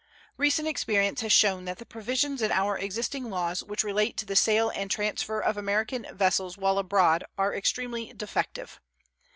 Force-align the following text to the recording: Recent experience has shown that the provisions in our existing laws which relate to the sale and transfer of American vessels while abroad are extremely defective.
Recent 0.35 0.67
experience 0.67 1.21
has 1.21 1.31
shown 1.31 1.65
that 1.65 1.77
the 1.77 1.85
provisions 1.85 2.41
in 2.41 2.51
our 2.51 2.75
existing 2.75 3.29
laws 3.29 3.63
which 3.63 3.83
relate 3.83 4.17
to 4.17 4.25
the 4.25 4.35
sale 4.35 4.71
and 4.73 4.89
transfer 4.89 5.39
of 5.39 5.57
American 5.57 6.07
vessels 6.11 6.57
while 6.57 6.79
abroad 6.79 7.23
are 7.37 7.53
extremely 7.53 8.11
defective. 8.11 8.81